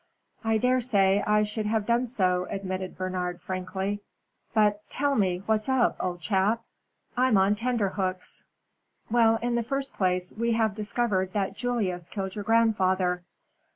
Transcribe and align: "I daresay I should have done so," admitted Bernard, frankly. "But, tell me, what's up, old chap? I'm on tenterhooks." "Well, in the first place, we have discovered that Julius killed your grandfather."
"I 0.43 0.57
daresay 0.57 1.21
I 1.27 1.43
should 1.43 1.67
have 1.67 1.85
done 1.85 2.07
so," 2.07 2.47
admitted 2.49 2.97
Bernard, 2.97 3.39
frankly. 3.39 4.01
"But, 4.51 4.81
tell 4.89 5.13
me, 5.13 5.43
what's 5.45 5.69
up, 5.69 5.95
old 5.99 6.21
chap? 6.21 6.63
I'm 7.15 7.37
on 7.37 7.53
tenterhooks." 7.53 8.43
"Well, 9.11 9.37
in 9.43 9.53
the 9.53 9.61
first 9.61 9.93
place, 9.93 10.33
we 10.35 10.53
have 10.53 10.73
discovered 10.73 11.33
that 11.33 11.53
Julius 11.55 12.09
killed 12.09 12.33
your 12.33 12.43
grandfather." 12.43 13.21